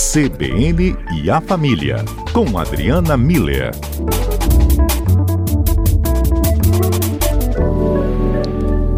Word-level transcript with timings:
CBN 0.00 0.96
e 1.22 1.30
a 1.30 1.42
Família, 1.42 1.96
com 2.32 2.58
Adriana 2.58 3.18
Miller. 3.18 3.70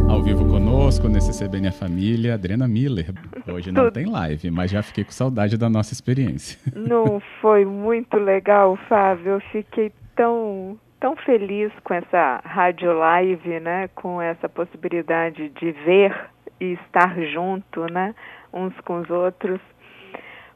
Ao 0.09 0.23
vivo 0.23 0.47
conosco 0.47 1.09
nesse 1.09 1.33
CBN 1.37 1.67
e 1.67 1.69
a 1.69 1.73
Família, 1.73 2.35
Adriana 2.35 2.69
Miller. 2.69 3.13
Hoje 3.53 3.73
não 3.73 3.91
tem 3.91 4.07
live, 4.07 4.49
mas 4.53 4.71
já 4.71 4.81
fiquei 4.81 5.03
com 5.03 5.11
saudade 5.11 5.59
da 5.59 5.69
nossa 5.69 5.93
experiência. 5.93 6.57
Não 6.73 7.21
foi 7.41 7.65
muito 7.65 8.17
legal, 8.17 8.79
Fábio? 8.89 9.33
Eu 9.33 9.41
fiquei 9.51 9.93
tão 10.15 10.79
tão 11.01 11.17
feliz 11.17 11.73
com 11.83 11.95
essa 11.95 12.41
rádio 12.45 12.97
live, 12.97 13.59
né, 13.59 13.89
com 13.89 14.23
essa 14.23 14.49
possibilidade 14.49 15.49
de 15.49 15.73
ver 15.73 16.15
e 16.61 16.75
estar 16.75 17.21
junto, 17.33 17.93
né, 17.93 18.15
uns 18.53 18.73
com 18.85 19.01
os 19.01 19.11
outros. 19.11 19.61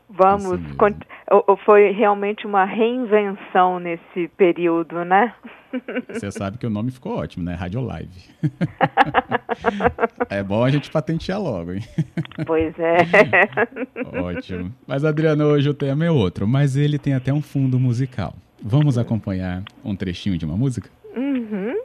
Vamos, 0.09 0.61
foi 1.65 1.91
realmente 1.91 2.47
uma 2.47 2.65
reinvenção 2.65 3.81
nesse 3.81 4.29
período, 4.37 5.05
né? 5.05 5.35
Você 6.09 6.31
sabe 6.33 6.59
que 6.59 6.67
o 6.67 6.71
nome 6.71 6.91
ficou 6.91 7.17
ótimo, 7.17 7.45
né? 7.45 7.55
Rádio 7.55 7.81
Live. 7.81 8.31
é 10.31 10.43
bom 10.43 10.65
a 10.65 10.71
gente 10.71 10.91
patentear 10.91 11.41
logo, 11.41 11.73
hein? 11.73 11.83
Pois 12.47 12.75
é. 12.79 12.99
Ótimo. 14.23 14.73
Mas, 14.87 15.05
Adriano, 15.05 15.45
hoje 15.45 15.69
o 15.69 15.75
tema 15.75 16.05
é 16.05 16.11
outro, 16.11 16.47
mas 16.47 16.77
ele 16.77 16.99
tem 16.99 17.15
até 17.15 17.33
um 17.33 17.43
fundo 17.43 17.79
musical. 17.79 18.35
Vamos 18.63 18.97
acompanhar 18.97 19.63
um 19.85 19.95
trechinho 19.95 20.39
de 20.39 20.45
uma 20.45 20.57
música? 20.57 20.89
Uhum. 21.17 21.77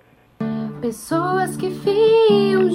Pessoas 0.80 1.58
que 1.58 1.70
fiam 1.72 2.72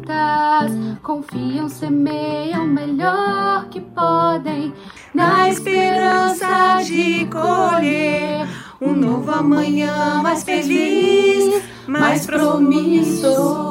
juntas, 0.00 0.72
confiam, 1.02 1.68
semeiam 1.68 2.66
melhor 2.66 3.68
que 3.68 3.80
podem, 3.80 4.72
na 5.14 5.48
esperança 5.48 6.80
de 6.84 7.26
colher 7.26 8.48
um 8.80 8.92
novo 8.92 9.30
amanhã 9.30 10.20
mais 10.22 10.42
feliz, 10.42 11.62
mais 11.86 12.24
promissor. 12.26 13.70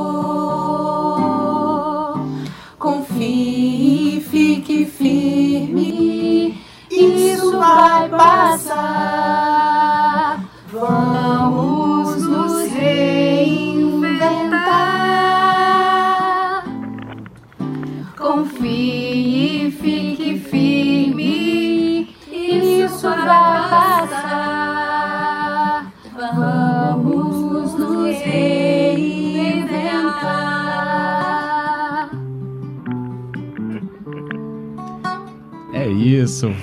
Confie, 2.78 4.24
fique 4.30 4.86
firme, 4.86 6.62
isso 6.90 7.58
vai 7.58 8.08
passar. 8.10 8.49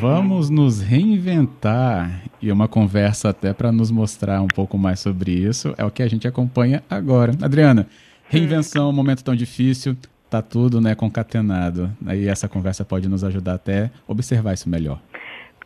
Vamos 0.01 0.51
nos 0.51 0.83
reinventar. 0.83 2.23
E 2.41 2.53
uma 2.53 2.69
conversa 2.69 3.31
até 3.31 3.53
para 3.55 3.73
nos 3.73 3.91
mostrar 3.91 4.43
um 4.43 4.49
pouco 4.49 4.77
mais 4.77 5.01
sobre 5.01 5.33
isso 5.33 5.75
é 5.79 5.85
o 5.85 5.91
que 5.91 6.03
a 6.03 6.09
gente 6.09 6.29
acompanha 6.29 6.83
agora. 6.89 7.33
Adriana, 7.43 7.87
reinvenção, 8.29 8.91
um 8.91 8.93
momento 8.93 9.25
tão 9.25 9.35
difícil, 9.35 9.97
tá 10.31 10.43
tudo 10.43 10.81
né, 10.81 10.95
concatenado. 10.95 11.91
Aí 12.07 12.29
essa 12.29 12.49
conversa 12.49 12.85
pode 12.85 13.09
nos 13.09 13.25
ajudar 13.25 13.55
até 13.55 13.91
observar 14.07 14.53
isso 14.53 14.69
melhor. 14.69 15.01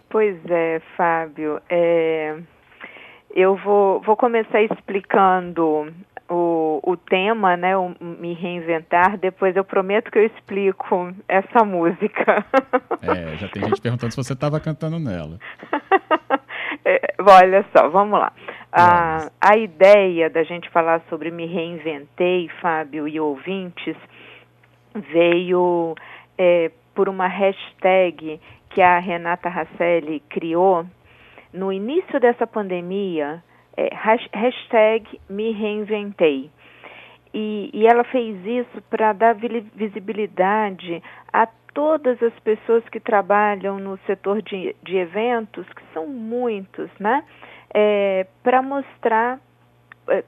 Pois 0.08 0.36
é, 0.48 0.80
Fábio. 0.96 1.60
É, 1.68 2.36
eu 3.34 3.56
vou, 3.56 4.00
vou 4.00 4.16
começar 4.16 4.62
explicando 4.62 5.92
o, 6.30 6.80
o 6.84 6.96
tema, 6.96 7.56
né, 7.56 7.76
o 7.76 7.92
me 8.00 8.32
reinventar. 8.32 9.18
Depois 9.18 9.56
eu 9.56 9.64
prometo 9.64 10.10
que 10.10 10.18
eu 10.18 10.24
explico 10.24 11.12
essa 11.28 11.64
música. 11.64 12.44
É, 13.02 13.34
já 13.38 13.48
tem 13.48 13.64
gente 13.64 13.80
perguntando 13.80 14.10
se 14.12 14.16
você 14.18 14.34
estava 14.34 14.60
cantando 14.60 14.98
nela. 14.98 15.38
É, 16.84 17.14
olha 17.18 17.64
só, 17.76 17.88
vamos 17.88 18.18
lá. 18.18 18.32
A, 18.72 19.30
a 19.40 19.56
ideia 19.56 20.30
da 20.30 20.44
gente 20.44 20.70
falar 20.70 21.02
sobre 21.10 21.30
me 21.30 21.46
reinventei, 21.46 22.48
Fábio 22.60 23.08
e 23.08 23.18
ouvintes, 23.18 23.96
veio 24.94 25.94
é, 26.38 26.70
por 26.94 27.08
uma 27.08 27.26
hashtag 27.26 28.40
que 28.70 28.80
a 28.80 28.98
Renata 28.98 29.48
Rasselli 29.48 30.20
criou 30.28 30.86
no 31.52 31.72
início 31.72 32.20
dessa 32.20 32.46
pandemia, 32.46 33.42
é, 33.76 33.88
hashtag 33.94 35.20
me 35.28 35.52
reinventei. 35.52 36.50
E, 37.32 37.70
e 37.72 37.86
ela 37.86 38.02
fez 38.04 38.44
isso 38.44 38.82
para 38.90 39.12
dar 39.12 39.34
visibilidade 39.34 41.02
a 41.32 41.46
todas 41.72 42.20
as 42.22 42.36
pessoas 42.40 42.86
que 42.88 42.98
trabalham 42.98 43.78
no 43.78 43.96
setor 44.06 44.42
de, 44.42 44.74
de 44.82 44.96
eventos, 44.96 45.66
que 45.68 45.82
são 45.92 46.06
muitos, 46.06 46.90
né? 46.98 47.24
É, 47.72 48.26
para 48.42 48.60
mostrar, 48.60 49.38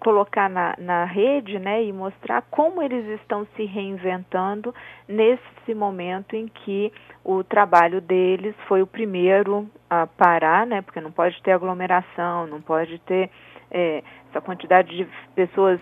colocar 0.01 0.49
na, 0.49 0.75
na 0.79 1.05
rede, 1.05 1.59
né? 1.59 1.83
E 1.83 1.93
mostrar 1.93 2.43
como 2.51 2.83
eles 2.83 3.07
estão 3.21 3.47
se 3.57 3.65
reinventando 3.65 4.75
nesse 5.09 5.75
momento 5.75 6.35
em 6.35 6.47
que 6.49 6.93
o 7.25 7.43
trabalho 7.43 8.01
deles 8.01 8.55
foi 8.67 8.83
o 8.83 8.87
primeiro 8.87 9.69
a 9.89 10.07
parar, 10.07 10.67
né? 10.67 10.83
Porque 10.83 11.01
não 11.01 11.13
pode 11.13 11.41
ter 11.43 11.53
aglomeração, 11.53 12.47
não 12.47 12.61
pode 12.61 12.99
ter 13.01 13.31
é, 13.71 14.03
essa 14.31 14.41
quantidade 14.41 14.97
de 14.97 15.09
pessoas 15.35 15.81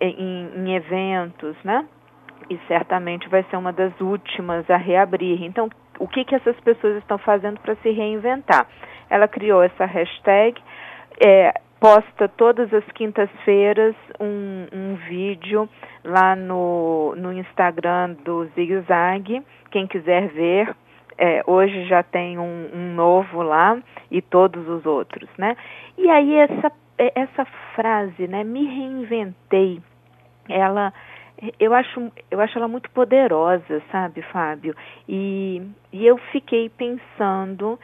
em, 0.00 0.50
em 0.56 0.74
eventos, 0.74 1.56
né? 1.64 1.86
E 2.50 2.58
certamente 2.66 3.28
vai 3.28 3.44
ser 3.44 3.56
uma 3.56 3.72
das 3.72 3.98
últimas 4.00 4.68
a 4.68 4.76
reabrir. 4.76 5.42
Então, 5.44 5.68
o 5.98 6.08
que, 6.08 6.24
que 6.24 6.34
essas 6.34 6.58
pessoas 6.60 6.96
estão 6.96 7.18
fazendo 7.18 7.60
para 7.60 7.76
se 7.76 7.90
reinventar? 7.90 8.66
Ela 9.08 9.28
criou 9.28 9.62
essa 9.62 9.84
hashtag, 9.84 10.60
é, 11.24 11.52
posta 11.82 12.28
todas 12.28 12.72
as 12.72 12.84
quintas-feiras 12.92 13.96
um, 14.20 14.68
um, 14.72 14.94
vídeo 15.08 15.68
lá 16.04 16.36
no, 16.36 17.12
no 17.16 17.32
Instagram 17.32 18.14
do 18.24 18.44
Zig 18.54 18.82
Zag. 18.82 19.42
Quem 19.72 19.88
quiser 19.88 20.28
ver, 20.28 20.76
é, 21.18 21.42
hoje 21.44 21.84
já 21.86 22.04
tem 22.04 22.38
um, 22.38 22.70
um, 22.72 22.94
novo 22.94 23.42
lá 23.42 23.82
e 24.12 24.22
todos 24.22 24.68
os 24.68 24.86
outros, 24.86 25.28
né? 25.36 25.56
E 25.98 26.08
aí 26.08 26.36
essa, 26.36 26.70
essa 27.16 27.44
frase, 27.74 28.28
né? 28.28 28.44
Me 28.44 28.64
reinventei 28.64 29.80
ela 30.48 30.92
eu 31.58 31.74
acho, 31.74 32.12
eu 32.30 32.40
acho 32.40 32.56
ela 32.56 32.68
muito 32.68 32.88
poderosa, 32.90 33.82
sabe, 33.90 34.22
Fábio? 34.22 34.76
E, 35.08 35.60
e 35.92 36.06
eu 36.06 36.16
fiquei 36.30 36.68
pensando 36.68 37.76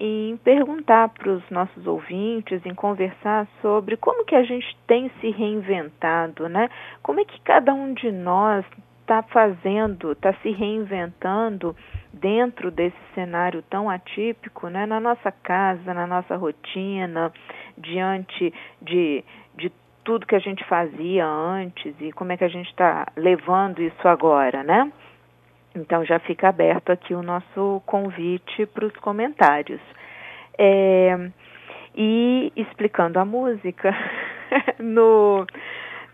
em 0.00 0.38
perguntar 0.38 1.10
para 1.10 1.30
os 1.30 1.50
nossos 1.50 1.86
ouvintes, 1.86 2.64
em 2.64 2.74
conversar 2.74 3.46
sobre 3.60 3.98
como 3.98 4.24
que 4.24 4.34
a 4.34 4.42
gente 4.42 4.74
tem 4.86 5.10
se 5.20 5.30
reinventado, 5.30 6.48
né? 6.48 6.70
Como 7.02 7.20
é 7.20 7.24
que 7.26 7.38
cada 7.42 7.74
um 7.74 7.92
de 7.92 8.10
nós 8.10 8.64
está 9.02 9.22
fazendo, 9.24 10.12
está 10.12 10.32
se 10.34 10.50
reinventando 10.52 11.76
dentro 12.14 12.70
desse 12.70 12.96
cenário 13.14 13.62
tão 13.68 13.90
atípico, 13.90 14.68
né? 14.68 14.86
Na 14.86 14.98
nossa 14.98 15.30
casa, 15.30 15.92
na 15.92 16.06
nossa 16.06 16.34
rotina, 16.34 17.30
diante 17.76 18.54
de, 18.80 19.22
de 19.54 19.70
tudo 20.02 20.26
que 20.26 20.34
a 20.34 20.40
gente 20.40 20.64
fazia 20.64 21.26
antes 21.26 21.94
e 22.00 22.10
como 22.12 22.32
é 22.32 22.38
que 22.38 22.44
a 22.44 22.48
gente 22.48 22.70
está 22.70 23.06
levando 23.16 23.82
isso 23.82 24.08
agora, 24.08 24.62
né? 24.62 24.90
Então 25.74 26.04
já 26.04 26.18
fica 26.18 26.48
aberto 26.48 26.90
aqui 26.90 27.14
o 27.14 27.22
nosso 27.22 27.82
convite 27.86 28.66
para 28.66 28.86
os 28.86 28.96
comentários. 28.96 29.80
É, 30.58 31.30
e 31.94 32.52
explicando 32.56 33.18
a 33.18 33.24
música, 33.24 33.94
no, 34.78 35.46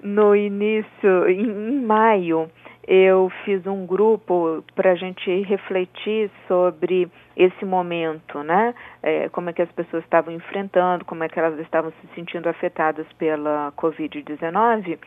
no 0.01 0.37
início, 0.37 1.29
em, 1.29 1.81
maio, 1.81 2.51
eu 2.87 3.31
fiz 3.45 3.67
um 3.67 3.87
grupo 3.87 4.63
para 4.75 4.93
a 4.93 4.95
gente 4.95 5.43
refletir 5.43 6.31
sobre 6.47 7.11
esse 7.37 7.65
momento, 7.65 8.43
né? 8.43 8.75
É, 9.03 9.29
como 9.31 9.51
é 9.51 9.53
que 9.53 9.63
as 9.63 9.73
pessoas 9.73 10.05
estavam 10.05 10.33
enfrentando, 10.33 11.05
como 11.05 11.25
é 11.25 11.29
que 11.29 11.39
elas 11.39 11.59
estavam 11.59 11.91
se 11.91 12.15
sentindo 12.15 12.49
afetadas 12.49 13.07
pela 13.19 13.73
Covid-19. 13.77 14.99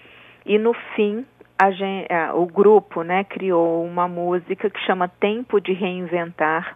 E 0.46 0.58
no 0.58 0.74
fim, 0.96 1.26
gente, 1.72 2.08
o 2.36 2.46
grupo 2.46 3.04
né, 3.04 3.24
criou 3.24 3.84
uma 3.84 4.08
música 4.08 4.70
que 4.70 4.80
chama 4.86 5.08
Tempo 5.08 5.60
de 5.60 5.74
Reinventar, 5.74 6.76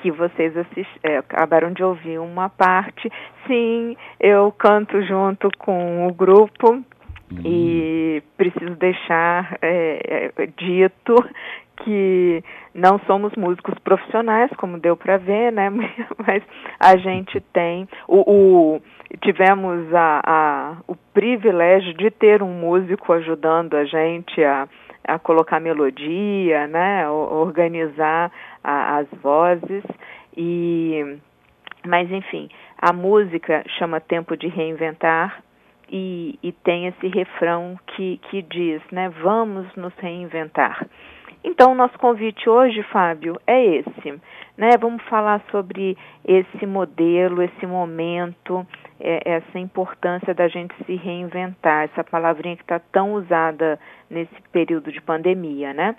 que 0.00 0.10
vocês 0.10 0.56
assist, 0.56 0.90
é, 1.02 1.18
acabaram 1.18 1.72
de 1.72 1.82
ouvir 1.82 2.18
uma 2.18 2.48
parte. 2.48 3.10
Sim, 3.46 3.96
eu 4.20 4.52
canto 4.52 5.02
junto 5.02 5.48
com 5.58 6.06
o 6.06 6.12
grupo, 6.12 6.84
e 7.44 8.22
preciso 8.36 8.74
deixar 8.76 9.56
é, 9.62 10.30
é, 10.36 10.46
dito 10.46 11.14
que 11.78 12.42
não 12.74 12.98
somos 13.00 13.34
músicos 13.34 13.78
profissionais, 13.80 14.50
como 14.56 14.78
deu 14.78 14.96
para 14.96 15.16
ver, 15.16 15.52
né? 15.52 15.70
Mas 16.26 16.42
a 16.78 16.96
gente 16.96 17.40
tem 17.52 17.88
o, 18.06 18.20
o 18.76 18.82
tivemos 19.20 19.92
a, 19.94 20.20
a, 20.24 20.76
o 20.86 20.96
privilégio 21.12 21.94
de 21.94 22.10
ter 22.10 22.42
um 22.42 22.52
músico 22.52 23.12
ajudando 23.12 23.74
a 23.74 23.84
gente 23.84 24.42
a, 24.42 24.68
a 25.04 25.18
colocar 25.18 25.60
melodia, 25.60 26.66
né? 26.66 27.08
Organizar 27.08 28.30
a, 28.62 28.98
as 28.98 29.08
vozes 29.22 29.84
e 30.36 31.18
mas 31.84 32.10
enfim, 32.10 32.48
a 32.78 32.92
música 32.92 33.64
chama 33.78 34.00
Tempo 34.00 34.36
de 34.36 34.46
Reinventar 34.46 35.42
e, 35.90 36.38
e 36.42 36.52
tem 36.52 36.86
esse 36.86 37.08
refrão 37.08 37.78
que, 37.88 38.18
que 38.30 38.40
diz, 38.42 38.80
né? 38.90 39.10
Vamos 39.22 39.66
nos 39.76 39.92
reinventar. 39.98 40.86
Então, 41.44 41.72
o 41.72 41.74
nosso 41.74 41.98
convite 41.98 42.48
hoje, 42.48 42.82
Fábio, 42.84 43.40
é 43.46 43.64
esse. 43.64 44.20
Né? 44.56 44.70
Vamos 44.80 45.02
falar 45.04 45.42
sobre 45.50 45.96
esse 46.24 46.66
modelo, 46.66 47.42
esse 47.42 47.66
momento, 47.66 48.66
é, 49.00 49.36
essa 49.36 49.58
importância 49.58 50.32
da 50.32 50.46
gente 50.46 50.74
se 50.84 50.94
reinventar, 50.94 51.84
essa 51.84 52.04
palavrinha 52.04 52.56
que 52.56 52.62
está 52.62 52.78
tão 52.78 53.14
usada 53.14 53.78
nesse 54.08 54.40
período 54.52 54.92
de 54.92 55.00
pandemia, 55.00 55.72
né? 55.72 55.96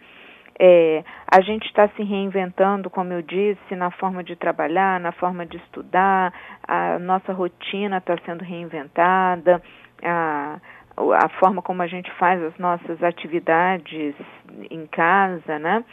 É, 0.60 1.04
a 1.28 1.42
gente 1.42 1.66
está 1.66 1.88
se 1.90 2.04
reinventando, 2.04 2.90
como 2.90 3.12
eu 3.12 3.24
disse, 3.24 3.76
na 3.76 3.90
forma 3.90 4.24
de 4.24 4.36
trabalhar, 4.36 5.00
na 5.00 5.12
forma 5.12 5.46
de 5.46 5.58
estudar, 5.58 6.32
a 6.68 7.00
nossa 7.00 7.34
rotina 7.34 7.98
está 7.98 8.16
sendo 8.24 8.44
reinventada, 8.44 9.62
a, 10.04 10.60
a 10.98 11.30
forma 11.40 11.62
como 11.62 11.82
a 11.82 11.88
gente 11.88 12.12
faz 12.14 12.42
as 12.44 12.58
nossas 12.58 13.02
atividades 13.04 14.16
em 14.70 14.86
casa, 14.88 15.58
né? 15.60 15.84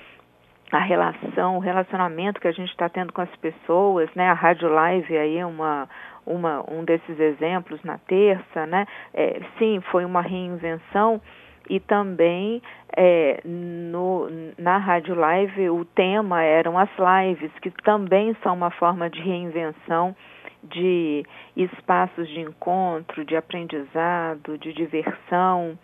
A 0.70 0.78
relação, 0.78 1.56
o 1.56 1.60
relacionamento 1.60 2.40
que 2.40 2.46
a 2.46 2.52
gente 2.52 2.70
está 2.70 2.88
tendo 2.88 3.12
com 3.12 3.20
as 3.20 3.36
pessoas, 3.36 4.08
né? 4.14 4.28
A 4.28 4.34
rádio 4.34 4.68
live 4.68 5.16
aí 5.16 5.38
é 5.38 5.46
uma, 5.46 5.88
uma, 6.24 6.64
um 6.70 6.84
desses 6.84 7.18
exemplos 7.18 7.82
na 7.82 7.98
terça, 7.98 8.66
né? 8.66 8.86
É, 9.12 9.40
sim, 9.58 9.80
foi 9.90 10.04
uma 10.04 10.20
reinvenção 10.20 11.20
e 11.68 11.78
também 11.78 12.60
é, 12.96 13.40
no, 13.44 14.28
na 14.58 14.76
rádio 14.78 15.14
live 15.14 15.70
o 15.70 15.84
tema 15.84 16.42
eram 16.42 16.76
as 16.78 16.90
lives, 16.98 17.52
que 17.60 17.70
também 17.82 18.36
são 18.42 18.54
uma 18.54 18.70
forma 18.70 19.08
de 19.08 19.20
reinvenção 19.20 20.14
de 20.62 21.24
espaços 21.56 22.28
de 22.28 22.40
encontro, 22.40 23.24
de 23.24 23.36
aprendizado, 23.36 24.58
de 24.58 24.72
diversão. 24.72 25.78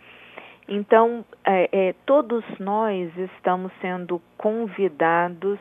Então, 0.67 1.25
é, 1.45 1.69
é, 1.71 1.95
todos 2.05 2.43
nós 2.59 3.15
estamos 3.17 3.71
sendo 3.81 4.21
convidados 4.37 5.59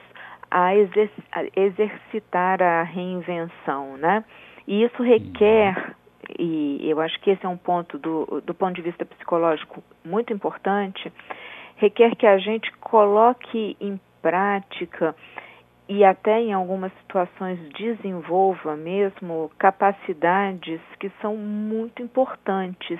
a, 0.50 0.74
exer 0.74 1.10
a, 1.32 1.44
exercitar 1.54 2.62
a 2.62 2.82
reinvenção, 2.82 3.96
né? 3.96 4.24
E 4.66 4.82
isso 4.82 5.02
requer, 5.02 5.94
e 6.38 6.80
eu 6.90 7.00
acho 7.00 7.20
que 7.20 7.30
esse 7.30 7.46
é 7.46 7.48
um 7.48 7.56
ponto 7.56 7.98
do, 7.98 8.42
do 8.44 8.52
ponto 8.52 8.74
de 8.74 8.82
vista 8.82 9.04
psicológico 9.04 9.82
muito 10.04 10.32
importante, 10.32 11.12
requer 11.76 12.16
que 12.16 12.26
a 12.26 12.38
gente 12.38 12.72
coloque 12.78 13.76
em 13.80 14.00
prática 14.20 15.14
e 15.88 16.04
até 16.04 16.40
em 16.40 16.52
algumas 16.52 16.92
situações 16.98 17.58
desenvolva 17.78 18.76
mesmo 18.76 19.50
capacidades 19.58 20.80
que 20.98 21.10
são 21.20 21.36
muito 21.36 22.02
importantes. 22.02 22.98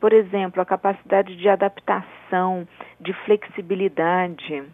Por 0.00 0.12
exemplo, 0.12 0.62
a 0.62 0.64
capacidade 0.64 1.36
de 1.36 1.48
adaptação, 1.48 2.66
de 2.98 3.12
flexibilidade, 3.24 4.64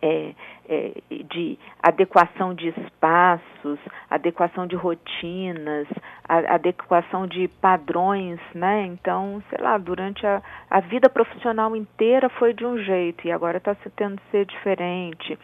é, 0.00 0.34
é, 0.68 0.92
de 1.10 1.58
adequação 1.82 2.54
de 2.54 2.68
espaços, 2.68 3.78
adequação 4.10 4.66
de 4.66 4.76
rotinas, 4.76 5.88
a, 6.28 6.54
adequação 6.54 7.26
de 7.26 7.48
padrões, 7.48 8.38
né? 8.54 8.86
Então, 8.86 9.42
sei 9.48 9.58
lá, 9.58 9.78
durante 9.78 10.24
a, 10.26 10.42
a 10.70 10.80
vida 10.80 11.08
profissional 11.08 11.74
inteira 11.74 12.28
foi 12.28 12.52
de 12.52 12.64
um 12.64 12.78
jeito 12.78 13.26
e 13.26 13.32
agora 13.32 13.56
está 13.56 13.74
tendo 13.96 14.20
que 14.20 14.30
ser 14.30 14.44
diferente 14.44 15.38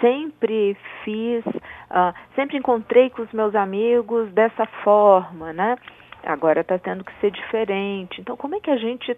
sempre 0.00 0.76
fiz, 1.04 1.44
uh, 1.46 2.14
sempre 2.34 2.56
encontrei 2.56 3.10
com 3.10 3.22
os 3.22 3.32
meus 3.32 3.54
amigos 3.54 4.30
dessa 4.32 4.66
forma, 4.82 5.52
né? 5.52 5.76
Agora 6.24 6.60
está 6.60 6.78
tendo 6.78 7.04
que 7.04 7.12
ser 7.20 7.30
diferente. 7.30 8.20
Então, 8.20 8.36
como 8.36 8.54
é 8.54 8.60
que 8.60 8.70
a 8.70 8.76
gente 8.76 9.16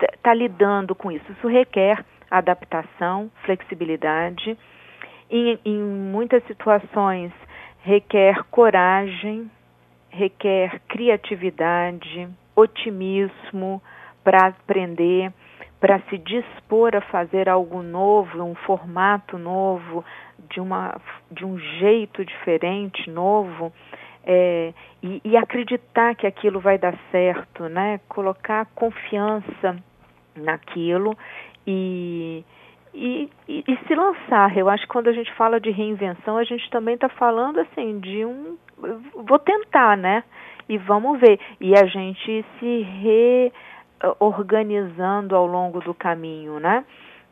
está 0.00 0.34
lidando 0.34 0.94
com 0.94 1.10
isso? 1.10 1.30
Isso 1.32 1.46
requer 1.46 2.04
adaptação, 2.30 3.30
flexibilidade. 3.44 4.56
Em, 5.30 5.58
em 5.64 5.78
muitas 5.78 6.44
situações, 6.44 7.32
requer 7.82 8.42
coragem, 8.50 9.50
requer 10.08 10.80
criatividade, 10.88 12.28
otimismo 12.56 13.80
para 14.24 14.48
aprender 14.48 15.32
para 15.80 15.98
se 16.10 16.18
dispor 16.18 16.94
a 16.94 17.00
fazer 17.00 17.48
algo 17.48 17.82
novo, 17.82 18.42
um 18.42 18.54
formato 18.54 19.38
novo, 19.38 20.04
de, 20.50 20.60
uma, 20.60 21.00
de 21.30 21.44
um 21.44 21.58
jeito 21.58 22.24
diferente, 22.24 23.10
novo, 23.10 23.72
é, 24.24 24.74
e, 25.02 25.20
e, 25.24 25.36
acreditar 25.36 26.14
que 26.14 26.26
aquilo 26.26 26.60
vai 26.60 26.76
dar 26.76 26.94
certo, 27.10 27.68
né? 27.70 28.00
Colocar 28.06 28.66
confiança 28.74 29.76
naquilo 30.36 31.16
e, 31.66 32.44
e, 32.92 33.30
e, 33.48 33.64
e 33.66 33.78
se 33.86 33.94
lançar. 33.94 34.54
Eu 34.56 34.68
acho 34.68 34.82
que 34.82 34.92
quando 34.92 35.08
a 35.08 35.12
gente 35.12 35.32
fala 35.32 35.58
de 35.58 35.70
reinvenção, 35.70 36.36
a 36.36 36.44
gente 36.44 36.68
também 36.70 36.94
está 36.96 37.08
falando 37.08 37.60
assim 37.60 37.98
de 38.00 38.26
um, 38.26 38.58
vou 39.26 39.38
tentar, 39.38 39.96
né? 39.96 40.22
E 40.68 40.76
vamos 40.76 41.18
ver. 41.18 41.40
E 41.58 41.74
a 41.74 41.86
gente 41.86 42.44
se 42.58 42.82
re 42.82 43.52
organizando 44.18 45.36
ao 45.36 45.46
longo 45.46 45.80
do 45.80 45.94
caminho, 45.94 46.58
né? 46.58 46.84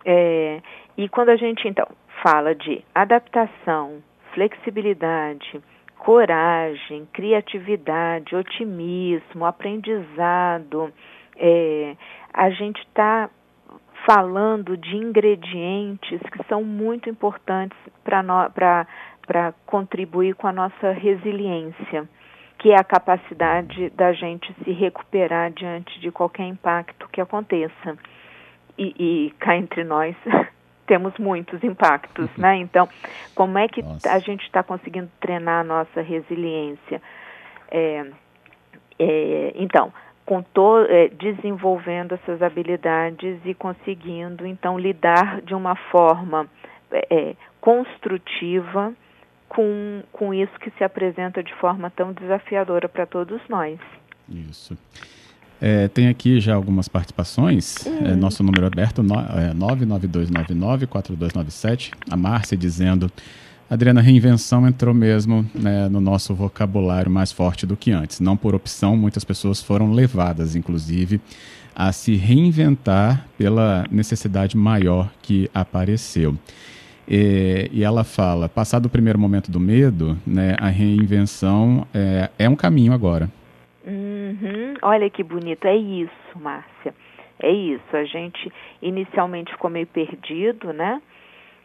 É, 0.04 0.60
e 0.96 1.08
quando 1.08 1.30
a 1.30 1.36
gente 1.36 1.66
então 1.66 1.86
fala 2.22 2.54
de 2.54 2.84
adaptação, 2.94 4.02
flexibilidade, 4.32 5.60
coragem, 5.98 7.06
criatividade, 7.12 8.34
otimismo, 8.34 9.44
aprendizado, 9.44 10.92
é, 11.36 11.96
a 12.32 12.50
gente 12.50 12.78
está 12.80 13.30
falando 14.06 14.76
de 14.76 14.96
ingredientes 14.96 16.20
que 16.30 16.42
são 16.48 16.62
muito 16.62 17.10
importantes 17.10 17.76
para 18.04 19.52
contribuir 19.66 20.34
com 20.34 20.46
a 20.46 20.52
nossa 20.52 20.92
resiliência 20.92 22.08
que 22.58 22.72
é 22.72 22.76
a 22.76 22.84
capacidade 22.84 23.90
da 23.90 24.12
gente 24.12 24.52
se 24.64 24.72
recuperar 24.72 25.50
diante 25.52 25.98
de 26.00 26.10
qualquer 26.10 26.44
impacto 26.44 27.08
que 27.08 27.20
aconteça. 27.20 27.96
E, 28.76 28.94
e 28.98 29.30
cá 29.38 29.56
entre 29.56 29.84
nós 29.84 30.16
temos 30.86 31.16
muitos 31.18 31.62
impactos, 31.62 32.28
né? 32.36 32.56
Então, 32.62 32.88
como 33.34 33.58
é 33.58 33.68
que 33.68 33.82
nossa. 33.82 34.12
a 34.12 34.18
gente 34.18 34.44
está 34.44 34.62
conseguindo 34.62 35.10
treinar 35.20 35.60
a 35.60 35.64
nossa 35.64 36.00
resiliência? 36.00 37.00
É, 37.70 38.06
é, 38.98 39.52
então, 39.54 39.92
com 40.26 40.42
to, 40.42 40.84
é, 40.88 41.08
desenvolvendo 41.08 42.14
essas 42.14 42.42
habilidades 42.42 43.38
e 43.44 43.54
conseguindo 43.54 44.46
então 44.46 44.78
lidar 44.78 45.40
de 45.42 45.54
uma 45.54 45.74
forma 45.74 46.46
é, 46.90 47.06
é, 47.10 47.36
construtiva 47.60 48.92
com, 49.48 50.02
com 50.12 50.34
isso 50.34 50.52
que 50.60 50.70
se 50.76 50.84
apresenta 50.84 51.42
de 51.42 51.54
forma 51.54 51.90
tão 51.90 52.12
desafiadora 52.12 52.86
para 52.88 53.06
todos 53.06 53.40
nós. 53.48 53.80
Isso. 54.28 54.76
É, 55.60 55.88
tem 55.88 56.06
aqui 56.08 56.38
já 56.38 56.54
algumas 56.54 56.86
participações. 56.88 57.78
Uhum. 57.84 58.06
É, 58.06 58.14
nosso 58.14 58.44
número 58.44 58.66
aberto 58.66 59.02
no, 59.02 59.14
é 59.14 59.52
99299-4297. 59.54 61.90
A 62.08 62.16
Márcia 62.16 62.56
dizendo: 62.56 63.10
Adriana, 63.68 64.00
reinvenção 64.00 64.68
entrou 64.68 64.94
mesmo 64.94 65.44
né, 65.54 65.88
no 65.88 66.00
nosso 66.00 66.32
vocabulário 66.34 67.10
mais 67.10 67.32
forte 67.32 67.66
do 67.66 67.76
que 67.76 67.90
antes. 67.90 68.20
Não 68.20 68.36
por 68.36 68.54
opção, 68.54 68.96
muitas 68.96 69.24
pessoas 69.24 69.60
foram 69.60 69.90
levadas, 69.92 70.54
inclusive, 70.54 71.20
a 71.74 71.90
se 71.92 72.14
reinventar 72.14 73.26
pela 73.36 73.84
necessidade 73.90 74.56
maior 74.56 75.10
que 75.20 75.50
apareceu. 75.52 76.38
E, 77.10 77.70
e, 77.72 77.82
ela 77.82 78.04
fala, 78.04 78.48
passado 78.48 78.86
o 78.86 78.90
primeiro 78.90 79.18
momento 79.18 79.50
do 79.50 79.58
medo, 79.58 80.18
né, 80.26 80.54
a 80.60 80.68
reinvenção 80.68 81.86
é, 81.94 82.28
é 82.38 82.48
um 82.48 82.54
caminho 82.54 82.92
agora. 82.92 83.30
Uhum. 83.86 84.74
Olha 84.82 85.08
que 85.08 85.22
bonito, 85.22 85.64
é 85.64 85.74
isso, 85.74 86.38
Márcia. 86.38 86.94
É 87.40 87.50
isso. 87.50 87.96
A 87.96 88.04
gente 88.04 88.52
inicialmente 88.82 89.52
ficou 89.52 89.70
meio 89.70 89.86
perdido, 89.86 90.72
né? 90.72 91.00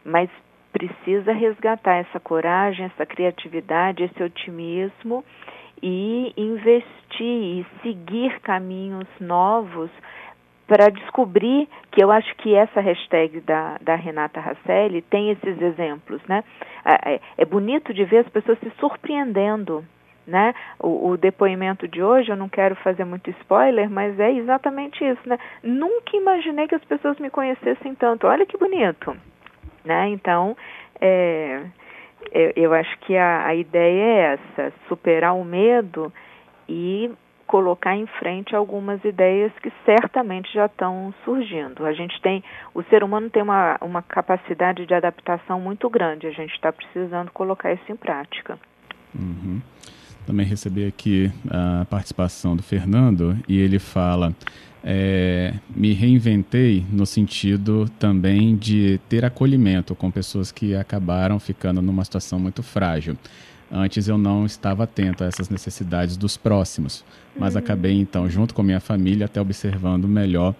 Mas 0.04 0.30
precisa 0.72 1.32
resgatar 1.32 1.96
essa 1.96 2.18
coragem, 2.18 2.86
essa 2.86 3.04
criatividade, 3.04 4.02
esse 4.02 4.22
otimismo 4.22 5.24
e 5.82 6.32
investir 6.36 6.84
e 7.20 7.66
seguir 7.82 8.40
caminhos 8.40 9.06
novos 9.20 9.90
para 10.66 10.90
descobrir 10.90 11.68
que 11.90 12.02
eu 12.02 12.10
acho 12.10 12.34
que 12.36 12.54
essa 12.54 12.80
hashtag 12.80 13.40
da, 13.40 13.76
da 13.80 13.94
Renata 13.94 14.40
Rasselli 14.40 15.02
tem 15.02 15.30
esses 15.30 15.60
exemplos, 15.60 16.22
né? 16.26 16.42
É, 16.84 17.20
é 17.38 17.44
bonito 17.44 17.92
de 17.92 18.04
ver 18.04 18.18
as 18.18 18.28
pessoas 18.28 18.58
se 18.60 18.70
surpreendendo, 18.78 19.84
né? 20.26 20.54
O, 20.78 21.10
o, 21.10 21.16
depoimento 21.16 21.86
de 21.86 22.02
hoje, 22.02 22.30
eu 22.30 22.36
não 22.36 22.48
quero 22.48 22.74
fazer 22.76 23.04
muito 23.04 23.30
spoiler, 23.30 23.90
mas 23.90 24.18
é 24.18 24.32
exatamente 24.32 25.04
isso, 25.04 25.20
né? 25.26 25.38
Nunca 25.62 26.16
imaginei 26.16 26.66
que 26.66 26.74
as 26.74 26.84
pessoas 26.84 27.18
me 27.18 27.28
conhecessem 27.28 27.94
tanto. 27.94 28.26
Olha 28.26 28.46
que 28.46 28.56
bonito, 28.56 29.14
né? 29.84 30.08
Então, 30.08 30.56
é, 30.98 31.62
eu, 32.32 32.52
eu 32.56 32.74
acho 32.74 32.98
que 33.00 33.16
a, 33.16 33.46
a 33.46 33.54
ideia 33.54 34.02
é 34.02 34.38
essa: 34.38 34.72
superar 34.88 35.34
o 35.34 35.44
medo 35.44 36.10
e 36.66 37.10
colocar 37.54 37.96
em 37.96 38.04
frente 38.18 38.56
algumas 38.56 39.04
ideias 39.04 39.52
que 39.62 39.72
certamente 39.84 40.52
já 40.52 40.66
estão 40.66 41.14
surgindo. 41.24 41.86
A 41.86 41.92
gente 41.92 42.20
tem, 42.20 42.42
o 42.74 42.82
ser 42.82 43.04
humano 43.04 43.30
tem 43.30 43.44
uma, 43.44 43.78
uma 43.80 44.02
capacidade 44.02 44.84
de 44.84 44.92
adaptação 44.92 45.60
muito 45.60 45.88
grande, 45.88 46.26
a 46.26 46.32
gente 46.32 46.52
está 46.52 46.72
precisando 46.72 47.30
colocar 47.30 47.72
isso 47.72 47.92
em 47.92 47.94
prática. 47.94 48.58
Uhum. 49.14 49.62
Também 50.26 50.44
recebi 50.44 50.84
aqui 50.84 51.30
a 51.48 51.84
participação 51.84 52.56
do 52.56 52.62
Fernando 52.64 53.38
e 53.48 53.60
ele 53.60 53.78
fala: 53.78 54.34
é, 54.82 55.54
me 55.70 55.92
reinventei 55.92 56.84
no 56.90 57.06
sentido 57.06 57.88
também 58.00 58.56
de 58.56 58.98
ter 59.08 59.24
acolhimento 59.24 59.94
com 59.94 60.10
pessoas 60.10 60.50
que 60.50 60.74
acabaram 60.74 61.38
ficando 61.38 61.80
numa 61.80 62.04
situação 62.04 62.40
muito 62.40 62.64
frágil. 62.64 63.16
Antes 63.76 64.06
eu 64.06 64.16
não 64.16 64.46
estava 64.46 64.84
atento 64.84 65.24
a 65.24 65.26
essas 65.26 65.50
necessidades 65.50 66.16
dos 66.16 66.36
próximos, 66.36 67.04
mas 67.36 67.56
acabei 67.56 67.98
então, 67.98 68.28
junto 68.28 68.54
com 68.54 68.62
minha 68.62 68.78
família, 68.78 69.26
até 69.26 69.40
observando 69.40 70.06
melhor 70.06 70.54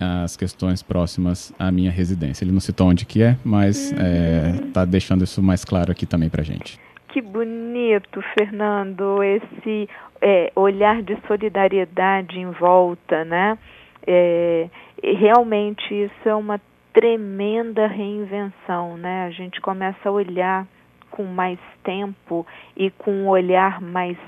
as 0.00 0.34
questões 0.34 0.82
próximas 0.82 1.52
à 1.58 1.70
minha 1.70 1.90
residência. 1.90 2.42
Ele 2.42 2.52
não 2.52 2.60
citou 2.60 2.88
onde 2.88 3.04
que 3.04 3.22
é, 3.22 3.36
mas 3.44 3.92
está 3.92 4.80
uhum. 4.80 4.82
é, 4.82 4.86
deixando 4.86 5.24
isso 5.24 5.42
mais 5.42 5.62
claro 5.62 5.92
aqui 5.92 6.06
também 6.06 6.30
para 6.30 6.42
gente. 6.42 6.80
Que 7.08 7.20
bonito, 7.20 8.22
Fernando, 8.32 9.22
esse 9.22 9.86
é, 10.22 10.50
olhar 10.56 11.02
de 11.02 11.18
solidariedade 11.26 12.38
em 12.38 12.50
volta, 12.50 13.26
né? 13.26 13.58
É, 14.06 14.70
realmente 15.02 15.94
isso 15.94 16.28
é 16.28 16.34
uma 16.34 16.58
tremenda 16.94 17.86
reinvenção, 17.86 18.96
né? 18.96 19.26
A 19.26 19.30
gente 19.30 19.60
começa 19.60 20.08
a 20.08 20.10
olhar 20.10 20.66
com 21.14 21.22
mais 21.22 21.60
tempo 21.84 22.44
e 22.76 22.90
com 22.90 23.12
um 23.12 23.28
olhar 23.28 23.80
mais 23.80 24.18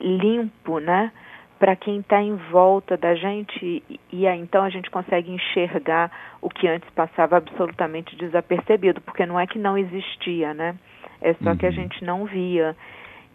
limpo, 0.00 0.80
né? 0.80 1.12
Para 1.56 1.76
quem 1.76 2.00
está 2.00 2.20
em 2.20 2.34
volta 2.50 2.96
da 2.96 3.14
gente 3.14 3.84
e, 4.10 4.26
aí, 4.26 4.40
então 4.40 4.64
a 4.64 4.70
gente 4.70 4.90
consegue 4.90 5.30
enxergar 5.30 6.10
o 6.42 6.48
que 6.48 6.66
antes 6.66 6.90
passava 6.90 7.36
absolutamente 7.36 8.16
desapercebido, 8.16 9.00
porque 9.02 9.24
não 9.24 9.38
é 9.38 9.46
que 9.46 9.58
não 9.58 9.78
existia, 9.78 10.52
né? 10.52 10.74
É 11.20 11.32
só 11.34 11.50
uhum. 11.50 11.56
que 11.56 11.66
a 11.66 11.68
uhum. 11.68 11.74
gente 11.76 12.04
não 12.04 12.24
via. 12.24 12.74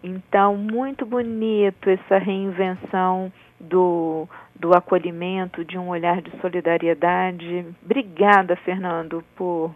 Então, 0.03 0.58
muito 0.58 1.05
bonito 1.05 1.89
essa 1.89 2.17
reinvenção 2.17 3.32
do, 3.58 4.27
do 4.53 4.75
acolhimento, 4.75 5.63
de 5.63 5.77
um 5.77 5.88
olhar 5.88 6.22
de 6.22 6.29
solidariedade. 6.41 7.65
Obrigada, 7.82 8.58
Fernando, 8.58 9.24
por 9.34 9.72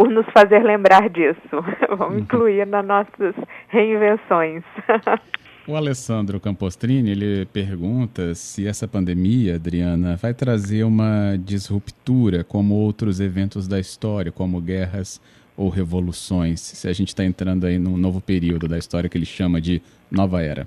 por 0.00 0.08
nos 0.08 0.24
fazer 0.32 0.62
lembrar 0.62 1.10
disso. 1.10 1.38
Vamos 1.90 2.14
uhum. 2.14 2.20
incluir 2.20 2.66
nas 2.66 2.86
nossas 2.86 3.34
reinvenções. 3.68 4.64
O 5.68 5.76
Alessandro 5.76 6.40
Campostrini, 6.40 7.10
ele 7.10 7.44
pergunta 7.44 8.34
se 8.34 8.66
essa 8.66 8.88
pandemia, 8.88 9.54
Adriana, 9.54 10.16
vai 10.16 10.34
trazer 10.34 10.82
uma 10.82 11.36
disruptura 11.38 12.42
como 12.42 12.74
outros 12.74 13.20
eventos 13.20 13.68
da 13.68 13.78
história, 13.78 14.32
como 14.32 14.60
guerras 14.60 15.20
ou 15.56 15.68
revoluções, 15.68 16.60
se 16.60 16.88
a 16.88 16.92
gente 16.92 17.08
está 17.08 17.24
entrando 17.24 17.66
aí 17.66 17.78
num 17.78 17.96
novo 17.96 18.20
período 18.20 18.66
da 18.66 18.78
história 18.78 19.08
que 19.08 19.16
ele 19.16 19.26
chama 19.26 19.60
de 19.60 19.80
nova 20.10 20.42
era. 20.42 20.66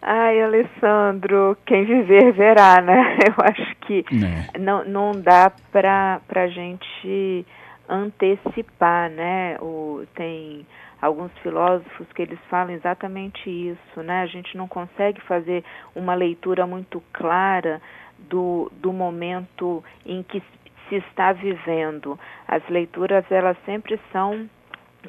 Ai, 0.00 0.40
Alessandro, 0.40 1.58
quem 1.66 1.84
viver 1.84 2.32
verá, 2.32 2.80
né? 2.80 3.18
Eu 3.26 3.34
acho 3.44 3.76
que 3.80 4.04
é. 4.24 4.58
não, 4.58 4.84
não 4.84 5.12
dá 5.12 5.52
para 5.70 6.20
a 6.34 6.46
gente 6.46 7.44
antecipar, 7.92 9.10
né? 9.10 9.58
O, 9.60 10.06
tem 10.14 10.66
alguns 11.00 11.32
filósofos 11.38 12.10
que 12.12 12.22
eles 12.22 12.38
falam 12.48 12.72
exatamente 12.72 13.50
isso, 13.50 14.02
né? 14.02 14.22
A 14.22 14.26
gente 14.26 14.56
não 14.56 14.66
consegue 14.66 15.20
fazer 15.22 15.62
uma 15.94 16.14
leitura 16.14 16.66
muito 16.66 17.02
clara 17.12 17.82
do, 18.18 18.70
do 18.76 18.92
momento 18.92 19.84
em 20.06 20.22
que 20.22 20.42
se 20.88 20.96
está 20.96 21.32
vivendo. 21.32 22.18
As 22.48 22.66
leituras 22.68 23.24
elas 23.30 23.56
sempre 23.66 24.00
são 24.10 24.48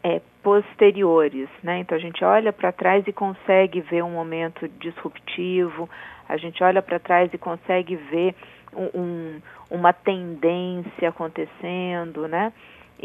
é, 0.03 0.21
posteriores, 0.41 1.47
né? 1.61 1.79
Então 1.79 1.97
a 1.97 2.01
gente 2.01 2.23
olha 2.25 2.51
para 2.51 2.71
trás 2.71 3.07
e 3.07 3.13
consegue 3.13 3.79
ver 3.81 4.03
um 4.03 4.11
momento 4.11 4.67
disruptivo, 4.67 5.89
a 6.27 6.35
gente 6.37 6.63
olha 6.63 6.81
para 6.81 6.99
trás 6.99 7.33
e 7.33 7.37
consegue 7.37 7.95
ver 7.95 8.35
um, 8.75 8.99
um, 8.99 9.41
uma 9.69 9.93
tendência 9.93 11.09
acontecendo, 11.09 12.27
né? 12.27 12.51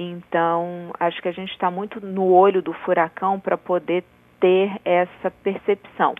Então, 0.00 0.92
acho 1.00 1.20
que 1.20 1.26
a 1.26 1.32
gente 1.32 1.50
está 1.50 1.72
muito 1.72 2.00
no 2.00 2.32
olho 2.32 2.62
do 2.62 2.72
furacão 2.72 3.40
para 3.40 3.58
poder 3.58 4.04
ter 4.38 4.70
essa 4.84 5.28
percepção. 5.42 6.14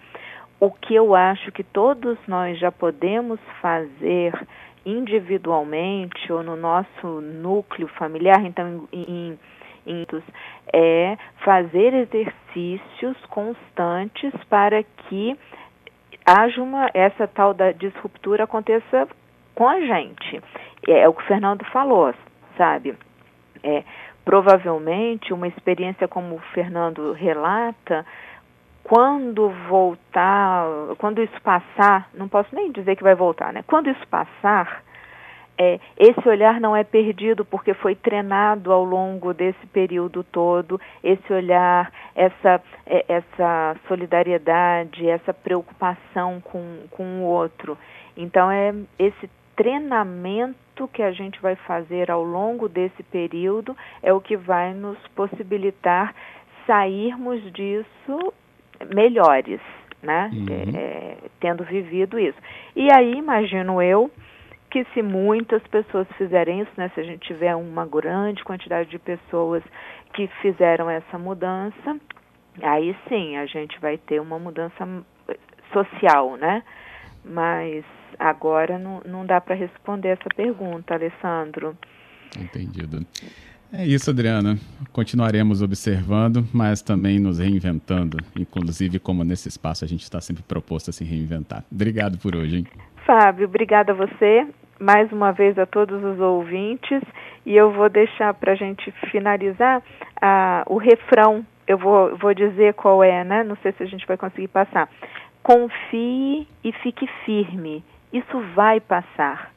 O 0.59 0.73
que 0.73 0.97
eu 0.97 1.15
acho 1.15 1.53
que 1.53 1.63
todos 1.63 2.19
nós 2.27 2.59
já 2.59 2.73
podemos 2.73 3.39
fazer 3.63 4.35
individualmente 4.85 6.33
ou 6.33 6.43
no 6.43 6.57
nosso 6.57 7.21
núcleo 7.21 7.87
familiar, 7.87 8.45
então 8.45 8.89
em, 8.93 9.39
em, 9.87 10.07
é 10.73 11.17
fazer 11.45 11.95
exercícios 11.95 13.17
constantes 13.27 14.35
para 14.51 14.83
que 14.83 15.39
haja 16.27 16.61
uma 16.61 16.91
essa 16.93 17.29
tal 17.29 17.55
da 17.55 17.71
disruptura 17.71 18.43
aconteça 18.43 19.07
com 19.55 19.69
a 19.69 19.81
gente. 19.81 20.43
É, 20.89 21.03
é 21.03 21.09
o 21.09 21.15
que 21.15 21.23
o 21.23 21.27
Fernando 21.27 21.65
falou, 21.67 22.13
sabe? 22.57 22.97
É, 23.62 23.83
provavelmente 24.25 25.33
uma 25.33 25.49
experiência 25.49 26.07
como 26.07 26.35
o 26.35 26.41
Fernando 26.53 27.12
relata, 27.12 28.05
quando 28.83 29.50
voltar, 29.69 30.67
quando 30.99 31.23
isso 31.23 31.41
passar, 31.43 32.09
não 32.15 32.29
posso 32.29 32.55
nem 32.55 32.73
dizer 32.73 32.97
que 32.97 33.03
vai 33.03 33.15
voltar, 33.15 33.53
né? 33.53 33.62
Quando 33.67 33.91
isso 33.91 34.07
passar, 34.09 34.83
é, 35.59 35.81
esse 35.99 36.29
olhar 36.29 36.61
não 36.61 36.77
é 36.77 36.85
perdido 36.85 37.45
porque 37.45 37.75
foi 37.75 37.97
treinado 37.97 38.73
ao 38.73 38.85
longo 38.85 39.35
desse 39.35 39.67
período 39.67 40.23
todo, 40.23 40.81
esse 41.03 41.33
olhar, 41.33 41.93
essa, 42.15 42.62
é, 42.87 43.05
essa 43.09 43.77
solidariedade, 43.88 45.09
essa 45.09 45.35
preocupação 45.35 46.41
com, 46.41 46.85
com 46.91 47.21
o 47.21 47.25
outro. 47.25 47.77
Então, 48.17 48.50
é 48.50 48.73
esse 48.99 49.29
treinamento 49.57 50.57
que 50.87 51.03
a 51.03 51.11
gente 51.11 51.41
vai 51.41 51.57
fazer 51.57 52.11
ao 52.11 52.23
longo 52.23 52.69
desse 52.69 53.03
período 53.05 53.77
é 54.03 54.13
o 54.13 54.21
que 54.21 54.37
vai 54.37 54.75
nos 54.75 54.99
possibilitar 55.09 56.15
sairmos 56.67 57.43
disso 57.53 58.33
melhores, 58.95 59.61
né? 60.03 60.31
Uhum. 60.33 60.77
É, 60.77 60.79
é, 60.79 61.17
tendo 61.41 61.65
vivido 61.65 62.19
isso. 62.19 62.39
E 62.77 62.89
aí, 62.95 63.15
imagino 63.15 63.83
eu, 63.83 64.11
que 64.71 64.85
se 64.93 65.03
muitas 65.03 65.63
pessoas 65.69 66.07
fizerem 66.17 66.61
isso, 66.61 66.71
né? 66.77 66.91
Se 66.95 67.01
a 67.01 67.05
gente 67.05 67.27
tiver 67.27 67.57
uma 67.57 67.87
grande 67.87 68.45
quantidade 68.45 68.91
de 68.91 68.99
pessoas 68.99 69.63
que 70.13 70.27
fizeram 70.43 70.89
essa 70.91 71.19
mudança, 71.19 71.97
aí 72.63 72.95
sim 73.09 73.37
a 73.37 73.47
gente 73.47 73.81
vai 73.81 73.97
ter 73.97 74.21
uma 74.21 74.39
mudança 74.39 74.87
social, 75.73 76.37
né? 76.37 76.63
Mas 77.25 77.85
agora 78.19 78.79
não, 78.79 79.00
não 79.05 79.27
dá 79.27 79.41
para 79.41 79.55
responder 79.55 80.09
essa 80.09 80.29
pergunta, 80.35 80.95
Alessandro. 80.95 81.77
Entendido. 82.38 83.07
É 83.73 83.87
isso, 83.87 84.11
Adriana. 84.11 84.57
Continuaremos 84.93 85.61
observando, 85.61 86.47
mas 86.55 86.81
também 86.81 87.19
nos 87.19 87.38
reinventando, 87.38 88.17
inclusive 88.35 88.99
como 88.99 89.23
nesse 89.23 89.49
espaço 89.49 89.85
a 89.85 89.88
gente 89.88 90.03
está 90.03 90.21
sempre 90.23 90.43
proposto 90.43 90.88
a 90.88 90.93
se 90.93 91.05
reinventar. 91.05 91.62
Obrigado 91.71 92.19
por 92.19 92.35
hoje, 92.35 92.59
hein? 92.59 92.67
Fábio, 93.05 93.47
obrigada 93.47 93.93
a 93.93 93.95
você, 93.95 94.47
mais 94.81 95.12
uma 95.12 95.33
vez 95.33 95.59
a 95.59 95.67
todos 95.67 96.03
os 96.03 96.19
ouvintes, 96.19 97.03
e 97.45 97.55
eu 97.55 97.71
vou 97.71 97.91
deixar 97.91 98.33
para 98.33 98.53
a 98.53 98.55
gente 98.55 98.91
finalizar 99.11 99.81
uh, 99.81 100.73
o 100.73 100.79
refrão, 100.79 101.45
eu 101.67 101.77
vou, 101.77 102.17
vou 102.17 102.33
dizer 102.33 102.73
qual 102.73 103.05
é, 103.05 103.23
né? 103.23 103.45
Não 103.45 103.57
sei 103.62 103.73
se 103.73 103.83
a 103.83 103.87
gente 103.87 104.07
vai 104.07 104.17
conseguir 104.17 104.49
passar. 104.49 104.88
Confie 105.43 106.49
e 106.65 106.73
fique 106.83 107.07
firme. 107.27 107.85
Isso 108.12 108.41
vai 108.55 108.81
passar. 108.81 109.53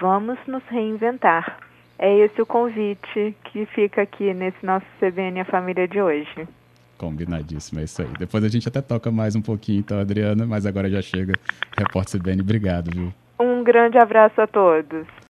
Vamos 0.00 0.38
nos 0.46 0.62
reinventar. 0.68 1.58
É 1.98 2.18
esse 2.18 2.40
o 2.40 2.46
convite 2.46 3.34
que 3.44 3.66
fica 3.66 4.02
aqui 4.02 4.32
nesse 4.34 4.64
nosso 4.64 4.86
CBN 4.98 5.40
A 5.40 5.44
Família 5.44 5.86
de 5.86 6.00
hoje. 6.00 6.48
Combinadíssimo, 6.98 7.80
é 7.80 7.84
isso 7.84 8.02
aí. 8.02 8.08
Depois 8.18 8.42
a 8.44 8.48
gente 8.48 8.66
até 8.68 8.80
toca 8.80 9.10
mais 9.10 9.34
um 9.36 9.42
pouquinho, 9.42 9.80
então, 9.80 10.00
Adriana, 10.00 10.46
mas 10.46 10.66
agora 10.66 10.88
já 10.88 11.02
chega. 11.02 11.34
Repórter 11.76 12.20
CBN, 12.20 12.40
obrigado, 12.42 12.90
viu? 12.92 13.12
Um 13.38 13.62
grande 13.62 13.98
abraço 13.98 14.40
a 14.40 14.46
todos. 14.46 15.06